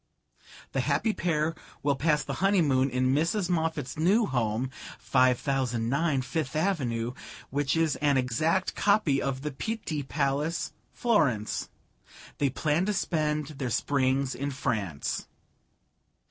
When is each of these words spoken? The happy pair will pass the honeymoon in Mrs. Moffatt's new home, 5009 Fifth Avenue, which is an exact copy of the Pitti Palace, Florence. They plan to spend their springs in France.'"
The 0.71 0.79
happy 0.79 1.13
pair 1.13 1.53
will 1.83 1.95
pass 1.95 2.23
the 2.23 2.33
honeymoon 2.41 2.89
in 2.89 3.13
Mrs. 3.13 3.51
Moffatt's 3.51 3.99
new 3.99 4.25
home, 4.25 4.71
5009 4.97 6.23
Fifth 6.23 6.55
Avenue, 6.55 7.13
which 7.51 7.77
is 7.77 7.97
an 7.97 8.17
exact 8.17 8.73
copy 8.75 9.21
of 9.21 9.43
the 9.43 9.51
Pitti 9.51 10.01
Palace, 10.01 10.73
Florence. 10.91 11.69
They 12.39 12.49
plan 12.49 12.87
to 12.87 12.93
spend 12.93 13.47
their 13.59 13.69
springs 13.69 14.33
in 14.33 14.49
France.'" 14.49 15.27